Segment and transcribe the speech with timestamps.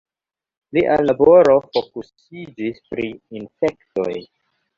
[0.77, 3.07] Lia laboro fokusiĝis pri
[3.43, 4.11] infektoj.